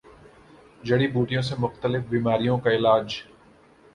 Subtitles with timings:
[0.83, 3.07] جڑی بوٹیوں سےمختلف بیماریوں کا علاج